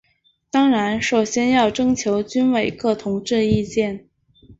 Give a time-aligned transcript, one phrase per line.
[0.49, 4.09] 当然首先要征求军委各同志意见。